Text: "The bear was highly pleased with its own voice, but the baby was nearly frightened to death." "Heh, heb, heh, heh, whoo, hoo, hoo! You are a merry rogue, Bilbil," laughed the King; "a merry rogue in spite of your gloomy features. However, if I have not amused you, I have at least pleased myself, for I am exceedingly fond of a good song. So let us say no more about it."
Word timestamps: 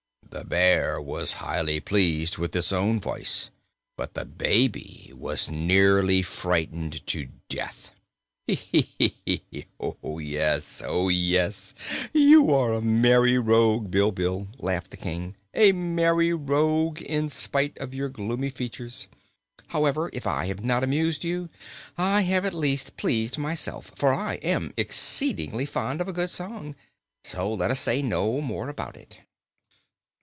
"The 0.31 0.45
bear 0.45 1.01
was 1.01 1.33
highly 1.43 1.81
pleased 1.81 2.37
with 2.37 2.55
its 2.55 2.71
own 2.71 3.01
voice, 3.01 3.49
but 3.97 4.13
the 4.13 4.23
baby 4.23 5.11
was 5.13 5.51
nearly 5.51 6.21
frightened 6.21 7.05
to 7.07 7.27
death." 7.49 7.91
"Heh, 8.47 8.55
heb, 8.73 8.83
heh, 8.97 9.09
heh, 9.51 9.61
whoo, 9.77 9.97
hoo, 10.01 10.19
hoo! 10.79 11.89
You 12.17 12.49
are 12.53 12.73
a 12.73 12.81
merry 12.81 13.37
rogue, 13.37 13.91
Bilbil," 13.91 14.47
laughed 14.57 14.91
the 14.91 14.97
King; 14.97 15.35
"a 15.53 15.73
merry 15.73 16.31
rogue 16.33 17.01
in 17.01 17.27
spite 17.27 17.77
of 17.79 17.93
your 17.93 18.07
gloomy 18.07 18.49
features. 18.51 19.07
However, 19.67 20.09
if 20.13 20.25
I 20.25 20.45
have 20.45 20.63
not 20.63 20.81
amused 20.81 21.25
you, 21.25 21.49
I 21.97 22.21
have 22.21 22.45
at 22.45 22.53
least 22.53 22.95
pleased 22.95 23.37
myself, 23.37 23.91
for 23.97 24.13
I 24.13 24.35
am 24.35 24.73
exceedingly 24.77 25.65
fond 25.65 25.99
of 25.99 26.07
a 26.07 26.13
good 26.13 26.29
song. 26.29 26.73
So 27.21 27.53
let 27.53 27.69
us 27.69 27.81
say 27.81 28.01
no 28.01 28.39
more 28.39 28.69
about 28.69 28.95
it." 28.95 29.19